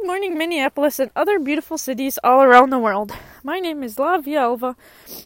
[0.00, 3.12] Good morning, Minneapolis and other beautiful cities all around the world.
[3.44, 4.74] My name is Lavia Alva,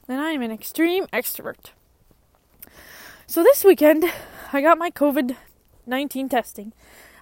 [0.08, 1.71] and I am an extreme extrovert.
[3.29, 4.04] So this weekend,
[4.52, 5.37] I got my COVID
[5.87, 6.72] 19 testing.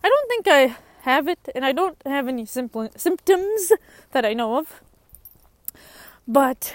[0.02, 3.72] I don't think I have it, and I don't have any symptoms
[4.12, 4.80] that I know of.
[6.26, 6.74] But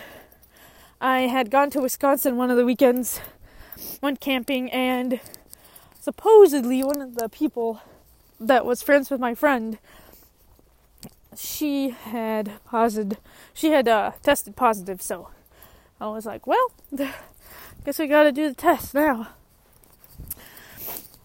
[1.01, 3.19] I had gone to Wisconsin one of the weekends,
[3.99, 5.21] went camping, and
[5.99, 7.81] supposedly one of the people
[8.39, 9.79] that was friends with my friend
[11.35, 13.19] she had positive
[13.53, 15.29] she had uh, tested positive so
[15.99, 16.71] i was like well
[17.87, 19.29] guess we gotta do the test now.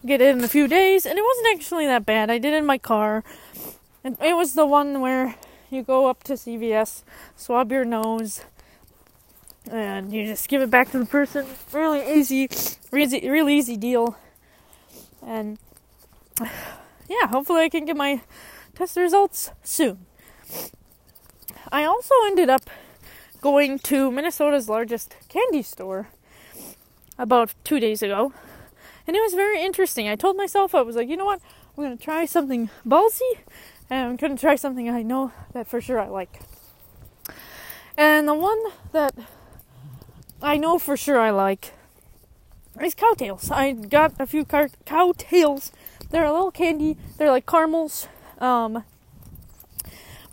[0.07, 2.31] Get it in a few days and it wasn't actually that bad.
[2.31, 3.25] I did it in my car
[4.05, 5.35] and it was the one where
[5.71, 7.03] you go up to cvs
[7.35, 8.45] swab your nose
[9.69, 11.47] and you just give it back to the person.
[11.73, 12.49] Really easy
[12.93, 14.17] really, really easy deal.
[15.21, 15.59] And
[16.39, 18.21] yeah hopefully i can get my
[18.83, 20.07] test results soon.
[21.71, 22.69] I also ended up
[23.41, 26.09] going to Minnesota's largest candy store
[27.17, 28.33] about two days ago,
[29.07, 30.09] and it was very interesting.
[30.09, 31.41] I told myself, I was like, you know what,
[31.79, 33.39] I'm to try something ballsy,
[33.89, 36.41] and I'm to try something I know that for sure I like.
[37.97, 38.59] And the one
[38.91, 39.15] that
[40.43, 41.73] I know for sure I like
[42.83, 43.49] is Cow Tales.
[43.49, 45.71] I got a few car- Cow Tales.
[46.11, 46.97] They're a little candy.
[47.17, 48.09] They're like caramels
[48.43, 48.85] um,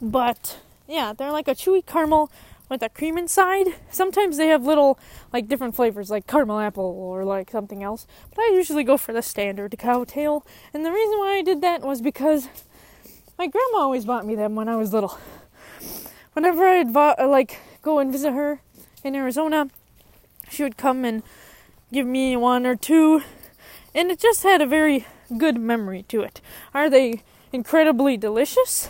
[0.02, 2.29] but yeah, they're like a chewy caramel
[2.67, 3.67] with a cream inside.
[3.89, 4.99] Sometimes they have little
[5.31, 8.05] like different flavors like caramel apple or like something else.
[8.35, 10.45] But I usually go for the standard Cow Tale.
[10.73, 12.49] And the reason why I did that was because
[13.37, 15.17] my grandma always bought me them when I was little.
[16.33, 18.61] Whenever I'd uh, like go and visit her
[19.03, 19.69] in Arizona,
[20.49, 21.23] she would come and
[21.91, 23.21] give me one or two
[23.93, 25.05] and it just had a very
[25.37, 26.41] good memory to it.
[26.73, 28.89] Are they incredibly delicious.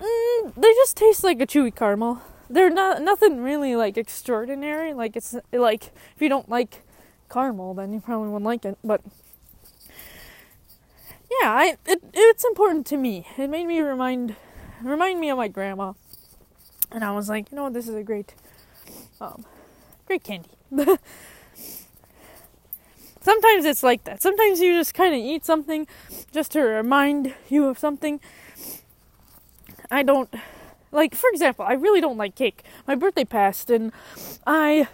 [0.00, 2.20] Mm, they just taste like a chewy caramel.
[2.48, 4.92] They're not nothing really like extraordinary.
[4.92, 6.82] Like it's like if you don't like
[7.30, 8.78] caramel, then you probably won't like it.
[8.84, 9.00] But
[11.40, 13.26] yeah, I it, it's important to me.
[13.36, 14.36] It made me remind
[14.82, 15.94] remind me of my grandma,
[16.92, 18.34] and I was like, you know what, this is a great,
[19.20, 19.44] um,
[20.06, 20.50] great candy.
[23.26, 24.22] Sometimes it's like that.
[24.22, 25.88] Sometimes you just kind of eat something
[26.30, 28.20] just to remind you of something.
[29.90, 30.32] I don't
[30.92, 32.62] like for example, I really don't like cake.
[32.86, 33.90] My birthday passed and
[34.46, 34.86] I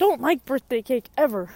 [0.00, 1.50] don't like birthday cake ever.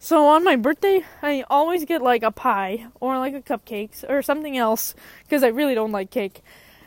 [0.00, 4.22] So on my birthday, I always get like a pie or like a cupcakes or
[4.22, 4.92] something else
[5.22, 6.42] because I really don't like cake.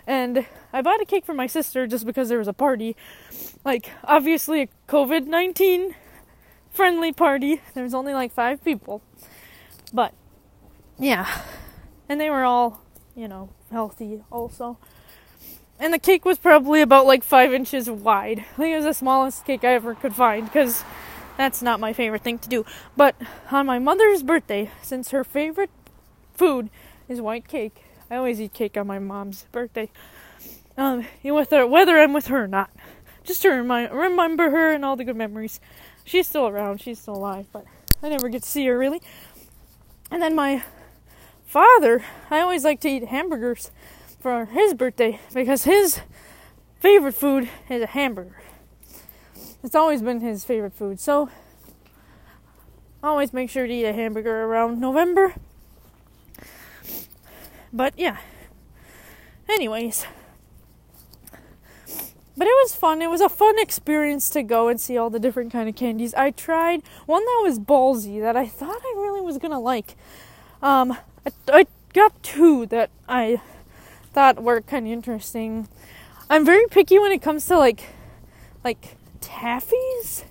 [0.06, 2.98] And I bought a cake for my sister just because there was a party.
[3.64, 5.94] Like obviously a COVID-19
[6.80, 7.62] friendly party.
[7.74, 9.02] There was only like five people.
[9.92, 10.14] But,
[10.98, 11.28] yeah.
[12.08, 12.86] And they were all,
[13.18, 14.78] you know, healthy also.
[15.78, 18.40] And the cake was probably about like five inches wide.
[18.40, 20.86] I think it was the smallest cake I ever could find because
[21.36, 22.64] that's not my favorite thing to do.
[22.96, 23.18] But
[23.52, 25.72] on my mother's birthday, since her favorite
[26.34, 26.70] food
[27.10, 29.92] is white cake, I always eat cake on my mom's birthday.
[30.78, 32.70] Um, with her, whether I'm with her or not,
[33.26, 35.60] just to remind, remember her and all the good memories
[36.10, 37.66] she's still around, she's still alive, but
[38.02, 39.00] I never get to see her really.
[40.10, 40.64] And then my
[41.46, 43.70] father, I always like to eat hamburgers
[44.20, 46.02] for his birthday because his
[46.80, 48.42] favorite food is a hamburger.
[49.64, 51.30] It's always been his favorite food, so
[53.04, 55.36] I always make sure to eat a hamburger around November.
[57.72, 58.18] But yeah.
[59.48, 60.08] Anyways,
[62.40, 63.02] but it was fun.
[63.02, 66.14] It was a fun experience to go and see all the different kind of candies.
[66.14, 69.98] I tried one that was ballsy that I thought I really was gonna like.
[70.62, 70.94] Um,
[71.26, 73.42] I, I got two that I
[74.14, 75.68] thought were kind of interesting.
[76.30, 77.84] I'm very picky when it comes to like,
[78.64, 80.24] like taffies,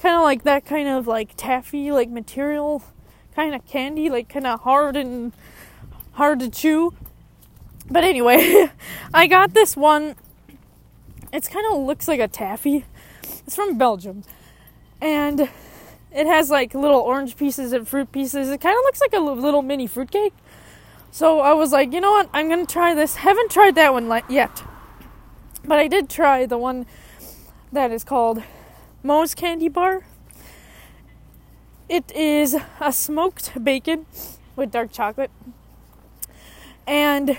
[0.00, 2.82] kind of like that kind of like taffy like material
[3.34, 5.34] kind of candy, like kind of hard and
[6.12, 6.94] hard to chew.
[7.90, 8.70] But anyway,
[9.12, 10.16] I got this one
[11.32, 12.84] it's kind of looks like a taffy.
[13.22, 14.24] It's from Belgium.
[15.00, 15.48] And
[16.12, 18.48] it has like little orange pieces and fruit pieces.
[18.48, 20.34] It kind of looks like a little mini fruitcake.
[21.10, 22.30] So I was like, you know what?
[22.32, 23.16] I'm going to try this.
[23.16, 24.62] Haven't tried that one yet.
[25.64, 26.86] But I did try the one
[27.72, 28.42] that is called
[29.02, 30.04] Moe's Candy Bar.
[31.88, 34.06] It is a smoked bacon
[34.54, 35.30] with dark chocolate.
[36.86, 37.38] And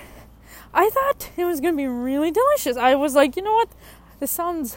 [0.74, 2.76] I thought it was going to be really delicious.
[2.76, 3.68] I was like, you know what?
[4.20, 4.76] This sounds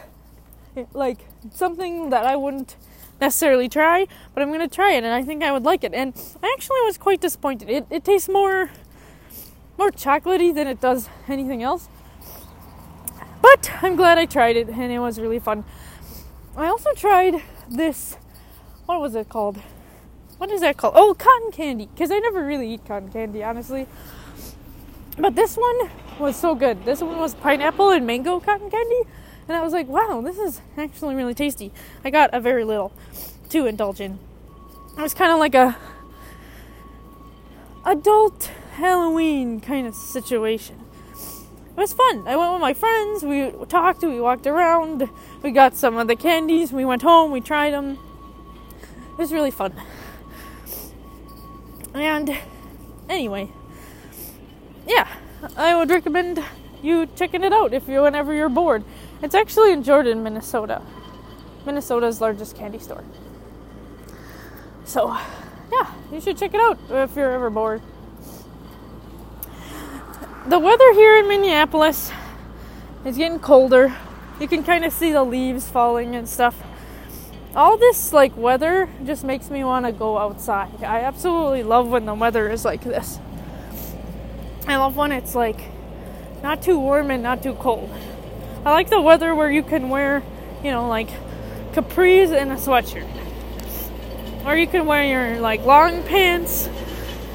[0.75, 2.75] eh, like something that I wouldn't
[3.21, 5.93] necessarily try, but I'm going to try it and I think I would like it.
[5.93, 6.13] And
[6.43, 7.69] I actually was quite disappointed.
[7.69, 8.71] It, it tastes more
[9.77, 11.89] more chocolatey than it does anything else.
[13.41, 15.65] But I'm glad I tried it and it was really fun.
[16.55, 18.17] I also tried this
[18.85, 19.57] what was it called?
[20.37, 20.93] What is that called?
[20.95, 21.87] Oh, cotton candy.
[21.87, 23.87] Because I never really eat cotton candy, honestly.
[25.17, 25.89] But this one
[26.19, 26.83] was so good.
[26.85, 29.01] This one was pineapple and mango cotton candy.
[29.47, 31.71] And I was like, wow, this is actually really tasty.
[32.03, 32.91] I got a very little
[33.49, 34.19] to indulge in.
[34.97, 35.77] It was kind of like a
[37.85, 40.81] adult Halloween kind of situation.
[41.13, 42.27] It was fun.
[42.27, 43.23] I went with my friends.
[43.23, 44.01] We talked.
[44.01, 45.09] We walked around.
[45.41, 46.71] We got some of the candies.
[46.71, 47.31] We went home.
[47.31, 47.99] We tried them.
[49.11, 49.73] It was really fun.
[51.93, 52.37] And
[53.09, 53.51] anyway,
[54.87, 55.07] yeah,
[55.55, 56.43] I would recommend
[56.81, 58.83] you checking it out if you whenever you're bored.
[59.21, 60.81] It's actually in Jordan, Minnesota.
[61.65, 63.03] Minnesota's largest candy store.
[64.85, 65.17] So,
[65.71, 67.81] yeah, you should check it out if you're ever bored.
[70.47, 72.11] The weather here in Minneapolis
[73.03, 73.95] is getting colder.
[74.39, 76.61] You can kind of see the leaves falling and stuff
[77.55, 80.83] all this like weather just makes me want to go outside.
[80.83, 83.19] I absolutely love when the weather is like this.
[84.67, 85.59] I love when it's like
[86.41, 87.89] not too warm and not too cold.
[88.65, 90.23] I like the weather where you can wear,
[90.63, 91.09] you know, like
[91.73, 93.07] capris and a sweatshirt.
[94.43, 96.67] Or you can wear your like long pants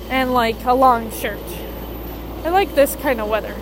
[0.09, 1.38] and like a long shirt.
[2.44, 3.55] I like this kind of weather.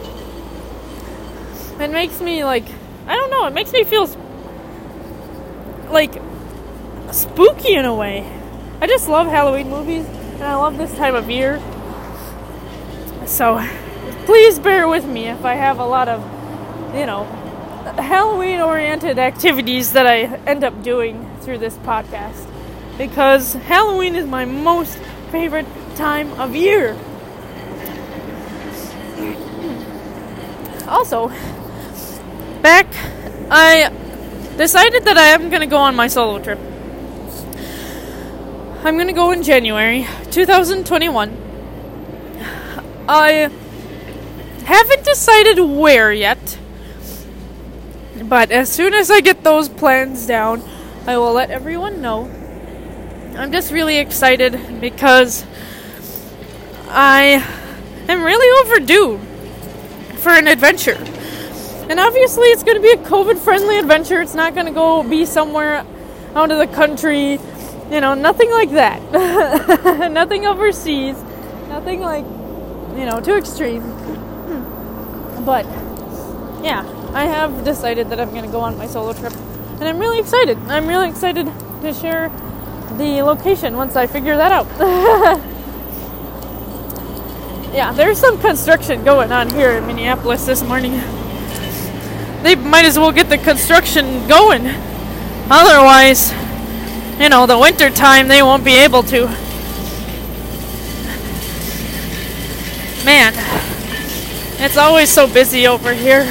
[1.82, 2.64] It makes me like
[3.06, 4.06] I don't know, it makes me feel
[5.90, 6.14] like
[7.12, 8.26] spooky in a way.
[8.80, 11.60] I just love Halloween movies and I love this time of year.
[13.28, 13.62] So
[14.24, 16.22] please bear with me if I have a lot of,
[16.96, 17.24] you know,
[17.98, 22.48] Halloween oriented activities that I end up doing through this podcast.
[22.96, 24.96] Because Halloween is my most
[25.30, 26.96] favorite time of year.
[30.88, 31.28] Also,
[32.62, 32.86] back,
[33.50, 33.92] I
[34.56, 36.58] decided that I am going to go on my solo trip.
[38.84, 41.37] I'm gonna go in January 2021.
[43.08, 43.50] I
[44.64, 46.58] haven't decided where yet,
[48.22, 50.62] but as soon as I get those plans down,
[51.06, 52.30] I will let everyone know.
[53.36, 55.44] I'm just really excited because
[56.88, 57.42] I
[58.08, 59.18] am really overdue
[60.18, 60.98] for an adventure.
[61.88, 64.20] And obviously, it's going to be a COVID friendly adventure.
[64.20, 65.86] It's not going to go be somewhere
[66.34, 67.38] out of the country
[67.90, 70.10] you know, nothing like that.
[70.12, 71.16] nothing overseas.
[71.68, 72.24] Nothing like,
[72.98, 73.82] you know, too extreme.
[75.44, 75.64] but,
[76.64, 76.84] yeah,
[77.14, 79.32] I have decided that I'm going to go on my solo trip.
[79.78, 80.58] And I'm really excited.
[80.66, 82.28] I'm really excited to share
[82.98, 84.66] the location once I figure that out.
[87.72, 90.92] yeah, there's some construction going on here in Minneapolis this morning.
[92.42, 94.66] They might as well get the construction going.
[95.50, 96.32] Otherwise,
[97.20, 99.47] you know, the winter time they won't be able to.
[103.08, 103.32] Man,
[104.60, 106.24] it's always so busy over here.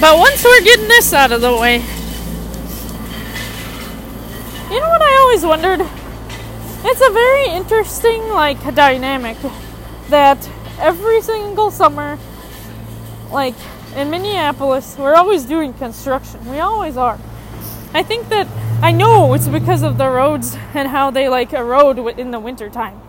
[0.00, 1.76] But once we're getting this out of the way,
[4.68, 5.88] you know what I always wondered?
[6.84, 9.36] It's a very interesting like dynamic
[10.08, 12.18] that every single summer
[13.30, 13.54] like
[13.94, 16.44] in Minneapolis, we're always doing construction.
[16.50, 17.20] We always are.
[17.94, 18.48] I think that
[18.82, 23.00] I know it's because of the roads and how they like erode in the wintertime.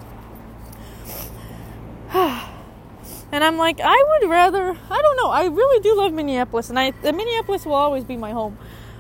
[3.40, 6.78] And I'm like, I would rather, I don't know, I really do love Minneapolis, and
[6.78, 8.58] I, Minneapolis will always be my home.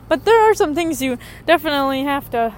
[0.08, 2.55] But there are some things you definitely have to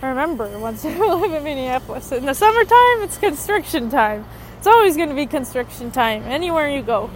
[0.00, 2.10] remember once you live in Minneapolis.
[2.12, 4.24] In the summertime, it's construction time.
[4.56, 7.10] It's always going to be construction time anywhere you go.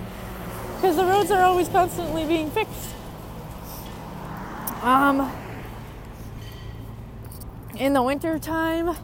[0.74, 2.90] Because the roads are always constantly being fixed.
[4.82, 5.32] Um,
[7.76, 8.94] in the winter time,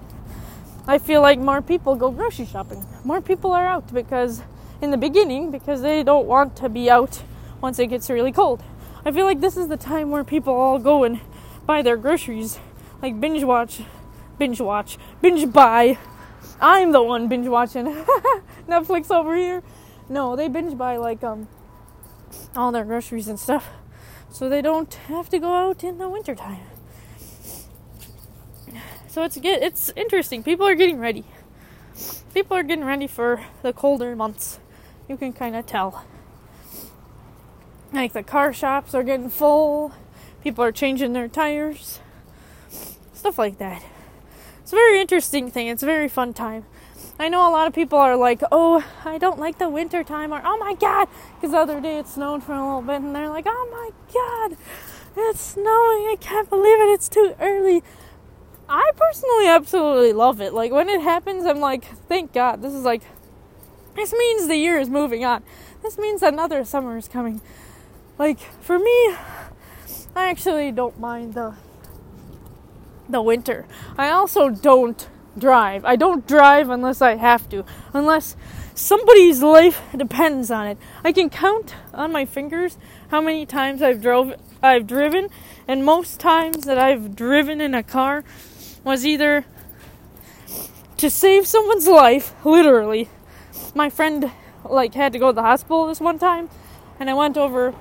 [0.87, 2.85] I feel like more people go grocery shopping.
[3.05, 4.43] More people are out because
[4.81, 7.23] in the beginning because they don't want to be out
[7.61, 8.63] once it gets really cold.
[9.05, 11.21] I feel like this is the time where people all go and
[11.65, 12.59] buy their groceries,
[13.01, 13.83] like binge watch,
[14.39, 15.99] binge watch, binge buy.
[16.61, 17.87] I'm the one binge watching
[18.69, 19.63] Netflix over here.
[20.09, 21.49] No, they binge buy like um
[22.55, 23.69] all their groceries and stuff
[24.31, 26.61] so they don't have to go out in the wintertime.
[29.09, 30.43] So it's get it's interesting.
[30.43, 31.25] People are getting ready.
[32.35, 34.59] People are getting ready for the colder months.
[35.09, 36.05] You can kind of tell.
[37.93, 39.93] Like the car shops are getting full.
[40.43, 42.01] People are changing their tires.
[43.15, 43.83] Stuff like that.
[44.61, 45.69] It's a very interesting thing.
[45.69, 46.65] It's a very fun time.
[47.19, 50.35] I know a lot of people are like, oh, I don't like the winter time,
[50.35, 53.15] or oh my god, because the other day it snowed for a little bit, and
[53.15, 54.59] they're like, oh my god,
[55.17, 57.83] it's snowing, I can't believe it, it's too early.
[58.69, 60.53] I personally absolutely love it.
[60.53, 62.61] Like when it happens, I'm like, thank God.
[62.61, 63.03] This is like,
[63.97, 65.43] this means the year is moving on.
[65.83, 67.41] This means another summer is coming.
[68.19, 69.15] Like for me,
[70.15, 71.55] I actually don't mind the
[73.09, 73.67] the winter.
[73.97, 75.85] I also don't drive.
[75.85, 78.37] I don't drive unless I have to, unless
[78.75, 80.79] somebody's life depends on it.
[81.05, 82.79] I can count on my fingers
[83.11, 85.29] how many times I've drove I've driven,
[85.69, 88.25] and most times that I've driven in a car
[88.85, 89.45] was either
[90.97, 93.09] to save someone's life, literally.
[93.77, 94.33] My friend
[94.65, 96.49] like had to go to the hospital this one time,
[96.99, 97.75] and I went over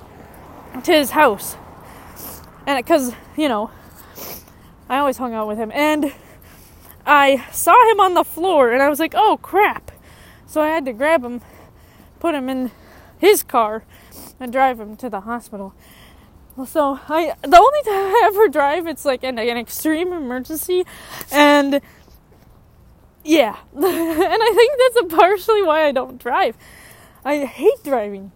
[0.84, 1.56] to his house.
[2.66, 3.70] And cuz, you know,
[4.90, 6.12] I always hung out with him and
[7.06, 9.90] I saw him on the floor and I was like, "Oh crap."
[10.46, 11.40] So I had to grab him,
[12.20, 12.72] put him in
[13.16, 13.82] his car
[14.38, 15.72] and drive him to the hospital.
[16.66, 20.84] So I the only time I ever drive it's like an, an extreme emergency
[21.32, 21.80] and
[23.26, 23.56] yeah.
[23.74, 26.56] and I think that's partially why I don't drive.
[27.24, 28.32] I hate driving.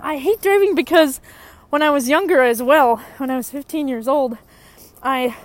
[0.00, 1.20] I hate driving because
[1.70, 4.38] when I was younger as well, when I was 15 years old,
[5.02, 5.36] I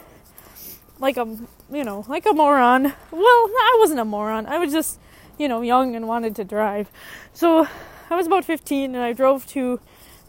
[1.00, 1.38] like a
[1.72, 2.93] you know, like a moron.
[3.12, 4.46] Well, I wasn't a moron.
[4.46, 5.00] I was just,
[5.38, 6.89] you know, young and wanted to drive.
[7.34, 7.67] So,
[8.10, 9.81] I was about 15 and I drove to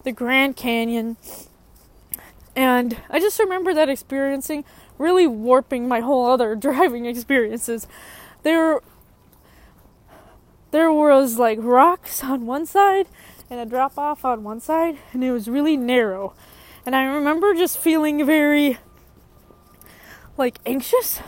[0.02, 1.16] the Grand Canyon
[2.58, 4.64] and I just remember that experiencing
[4.98, 7.86] really warping my whole other driving experiences.
[8.42, 8.80] There
[10.70, 13.08] there was like rocks on one side
[13.50, 16.34] and a drop off on one side and it was really narrow.
[16.84, 18.78] And I remember just feeling very
[20.36, 21.20] like anxious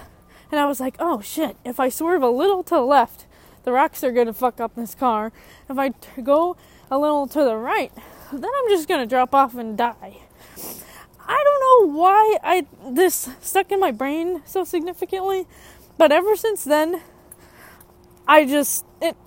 [0.50, 3.26] and I was like, "Oh shit, if I swerve a little to the left,
[3.64, 5.32] the rocks are to fuck up this car.
[5.68, 6.56] If I t- go
[6.90, 7.92] a little to the right,
[8.32, 10.18] then I'm just to drop off and die."
[11.30, 15.46] I don't know why I this stuck in my brain so significantly,
[16.00, 17.02] but ever since then,
[18.26, 19.18] I just it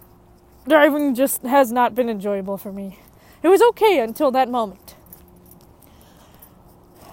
[0.68, 2.98] driving just has not been enjoyable for me.
[3.44, 4.96] It was okay until that moment.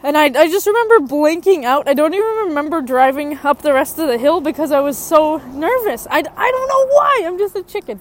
[0.02, 1.86] And I, I just remember blinking out.
[1.86, 5.36] I don't even remember driving up the rest of the hill because I was so
[5.52, 6.06] nervous.
[6.10, 7.22] I, I don't know why.
[7.26, 8.00] I'm just a chicken.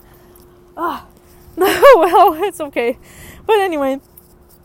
[0.78, 1.08] Ah.
[1.58, 2.98] well, it's okay.
[3.46, 4.00] But anyway,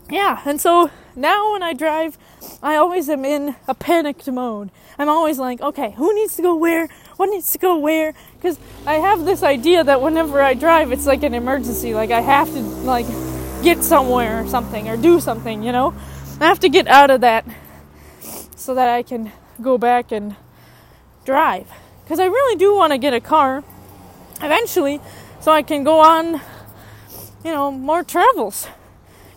[0.09, 0.41] yeah.
[0.45, 2.17] And so now when I drive,
[2.61, 4.71] I always am in a panicked mode.
[4.97, 6.87] I'm always like, okay, who needs to go where?
[7.17, 8.13] What needs to go where?
[8.35, 11.93] Because I have this idea that whenever I drive, it's like an emergency.
[11.93, 13.05] Like I have to like
[13.63, 15.63] get somewhere or something or do something.
[15.63, 15.93] You know,
[16.39, 17.45] I have to get out of that
[18.55, 20.35] so that I can go back and
[21.23, 21.67] drive.
[22.03, 23.63] Because I really do want to get a car
[24.41, 25.01] eventually,
[25.39, 26.41] so I can go on,
[27.43, 28.67] you know, more travels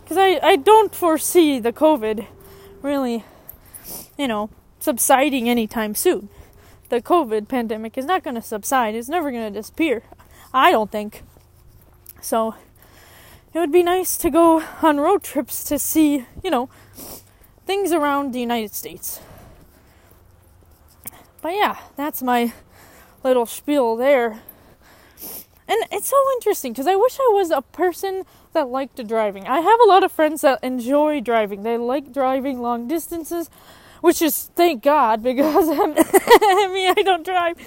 [0.09, 2.27] because I, I don't foresee the COVID
[2.83, 3.25] really,
[4.17, 6.29] you know, subsiding anytime soon.
[6.89, 10.03] The COVID pandemic is not going to subside, it's never going to disappear.
[10.53, 11.23] I don't think.
[12.21, 12.55] So,
[13.53, 16.69] it would be nice to go on road trips to see, you know,
[17.67, 19.21] things around the United States.
[21.41, 22.53] But yeah, that's my
[23.23, 24.41] little spiel there.
[25.69, 29.47] And it's so interesting because I wish I was a person that liked driving.
[29.47, 31.63] I have a lot of friends that enjoy driving.
[31.63, 33.51] They like driving long distances,
[34.01, 37.59] which is thank God because I mean I don't drive,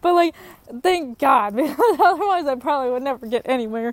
[0.00, 0.34] but like
[0.82, 3.92] thank God because otherwise I probably would never get anywhere.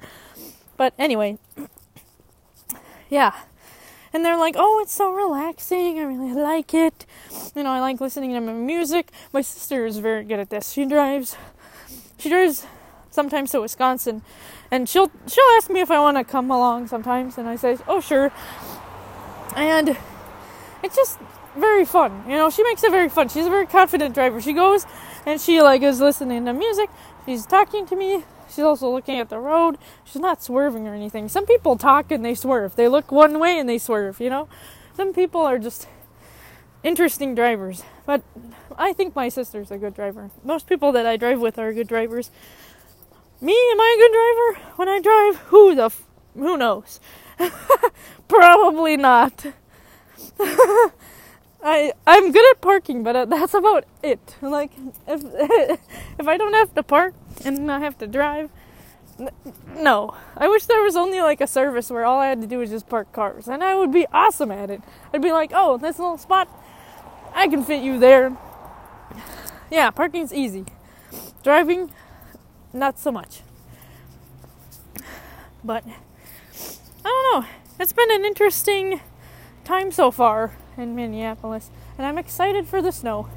[0.77, 1.37] But anyway,
[3.09, 3.33] yeah.
[4.13, 5.99] And they're like, "Oh, it's so relaxing.
[5.99, 7.05] I really like it.
[7.53, 10.71] You know, I like listening to my music." My sister is very good at this.
[10.71, 11.35] She drives
[12.17, 12.65] she drives
[13.17, 14.21] sometimes to Wisconsin,
[14.69, 17.77] and she'll she'll ask me if I want to come along sometimes, and I say,
[17.87, 18.31] "Oh, sure."
[19.55, 19.97] And
[20.83, 21.17] it's just
[21.57, 22.11] very fun.
[22.27, 23.29] You know, she makes it very fun.
[23.29, 24.39] She's a very confident driver.
[24.39, 24.85] She goes
[25.25, 26.89] and she like is listening to music.
[27.25, 28.23] She's talking to me.
[28.47, 29.77] She's also looking at the road.
[30.05, 31.27] She's not swerving or anything.
[31.27, 32.75] Some people talk and they swerve.
[32.75, 34.47] They look one way and they swerve, you know?
[34.95, 35.87] Some people are just
[36.83, 37.83] interesting drivers.
[38.05, 38.23] But
[38.77, 40.31] I think my sister's a good driver.
[40.43, 42.31] Most people that I drive with are good drivers.
[43.39, 45.37] Me, am I a good driver when I drive?
[45.49, 46.99] Who the f- who knows?
[48.27, 49.45] Probably not.
[51.63, 54.35] I I'm good at parking, but uh, that's about it.
[54.41, 54.71] Like
[55.07, 55.21] if
[56.19, 57.13] if I don't have to park
[57.45, 58.49] and I have to drive,
[59.75, 60.15] no.
[60.35, 62.71] I wish there was only like a service where all I had to do was
[62.71, 64.81] just park cars, and I would be awesome at it.
[65.13, 66.47] I'd be like, oh, this little spot,
[67.33, 68.35] I can fit you there.
[69.69, 70.63] Yeah, parking's easy.
[71.43, 71.91] Driving,
[72.73, 73.41] not so much.
[75.63, 77.47] But I don't know.
[77.79, 79.01] It's been an interesting
[79.63, 83.27] time so far in Minneapolis, and I'm excited for the snow.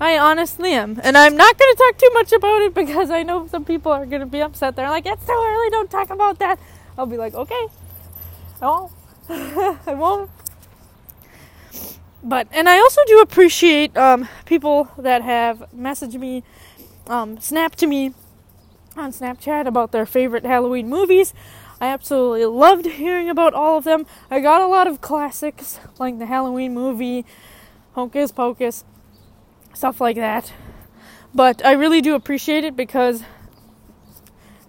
[0.00, 1.00] I honestly am.
[1.02, 3.92] And I'm not going to talk too much about it because I know some people
[3.92, 4.76] are going to be upset.
[4.76, 6.58] They're like, it's too early, don't talk about that.
[6.98, 7.66] I'll be like, okay.
[8.60, 8.92] I won't.
[9.28, 10.30] I won't.
[12.22, 16.42] But, and I also do appreciate um, people that have messaged me,
[17.06, 18.14] um, snapped to me
[18.96, 21.34] on Snapchat about their favorite Halloween movies.
[21.80, 24.06] I absolutely loved hearing about all of them.
[24.30, 27.24] I got a lot of classics like the Halloween movie,
[27.92, 28.84] Hocus Pocus,
[29.72, 30.52] stuff like that.
[31.34, 33.24] But I really do appreciate it because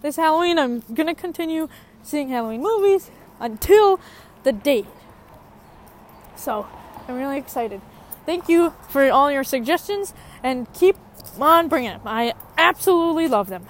[0.02, 1.70] this Halloween I'm going to continue
[2.02, 4.00] seeing Halloween movies until
[4.44, 4.88] the date.
[6.36, 6.68] So,
[7.08, 7.82] I'm really excited.
[8.26, 10.14] Thank you for all your suggestions
[10.44, 10.98] and keep
[11.40, 12.02] on bringing them.
[12.06, 13.68] I absolutely love them.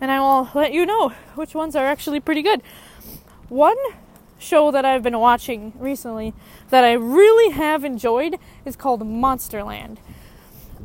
[0.00, 2.62] And I will let you know which ones are actually pretty good.
[3.48, 3.76] One
[4.38, 6.34] show that I've been watching recently
[6.70, 9.98] that I really have enjoyed is called Monsterland.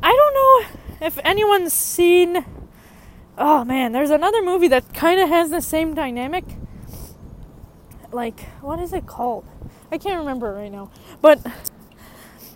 [0.02, 2.44] I don't know if anyone's seen.
[3.38, 6.44] Oh man, there's another movie that kind of has the same dynamic.
[8.12, 9.44] Like, what is it called?
[9.90, 10.90] I can't remember right now.
[11.20, 11.44] But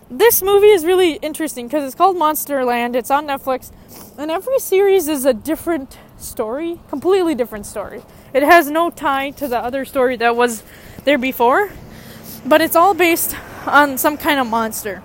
[0.09, 2.95] this movie is really interesting because it's called Monsterland.
[2.95, 3.71] It's on Netflix.
[4.17, 8.01] And every series is a different story, completely different story.
[8.33, 10.63] It has no tie to the other story that was
[11.05, 11.71] there before,
[12.45, 13.35] but it's all based
[13.65, 15.01] on some kind of monster.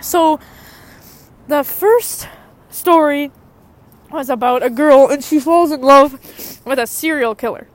[0.00, 0.40] So
[1.48, 2.28] the first
[2.70, 3.30] story
[4.10, 6.12] was about a girl and she falls in love
[6.66, 7.68] with a serial killer.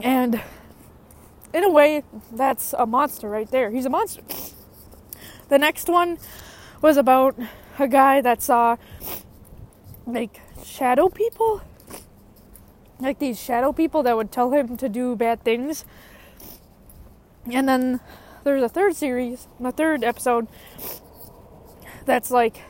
[0.00, 0.42] And
[1.52, 2.02] in a way,
[2.32, 3.70] that's a monster right there.
[3.70, 4.22] He's a monster.
[5.48, 6.18] The next one
[6.82, 7.36] was about
[7.78, 8.76] a guy that saw
[10.06, 11.62] like shadow people.
[12.98, 15.84] Like these shadow people that would tell him to do bad things.
[17.52, 18.00] And then
[18.44, 20.46] there's a third series, a third episode
[22.06, 22.62] that's like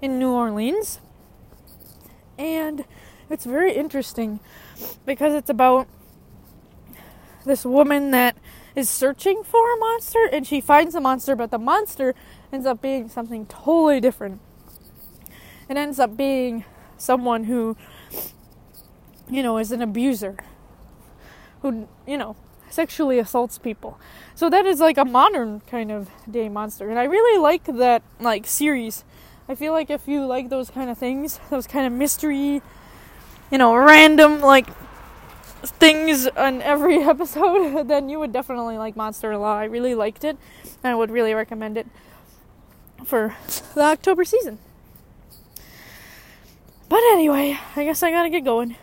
[0.00, 1.00] in New Orleans.
[2.38, 2.84] And
[3.28, 4.40] it's very interesting
[5.04, 5.88] because it's about
[7.44, 8.36] this woman that
[8.74, 12.14] is searching for a monster and she finds a monster, but the monster
[12.52, 14.40] ends up being something totally different.
[15.68, 16.64] It ends up being
[16.98, 17.76] someone who,
[19.28, 20.36] you know, is an abuser,
[21.62, 22.36] who, you know,
[22.70, 23.98] sexually assaults people.
[24.34, 26.90] So that is like a modern kind of day monster.
[26.90, 29.04] And I really like that like series.
[29.48, 32.62] I feel like if you like those kind of things, those kind of mystery,
[33.50, 34.68] you know, random like
[35.62, 39.44] things on every episode, then you would definitely like Monsterland.
[39.44, 40.36] I really liked it.
[40.82, 41.86] And I would really recommend it
[43.04, 43.34] for
[43.74, 44.58] the October season.
[46.88, 48.76] But anyway, I guess I gotta get going.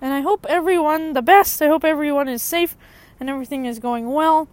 [0.00, 1.60] And I hope everyone the best.
[1.60, 2.76] I hope everyone is safe
[3.18, 4.48] and everything is going well.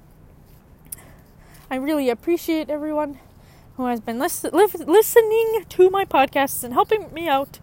[1.69, 3.19] I really appreciate everyone
[3.75, 7.59] who has been listen- listening to my podcasts and helping me out,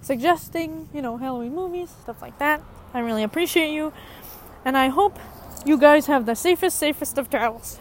[0.00, 2.62] suggesting, you know, Halloween movies, stuff like that.
[2.94, 3.92] I really appreciate you.
[4.64, 5.18] And I hope
[5.66, 7.78] you guys have the safest, safest of travels.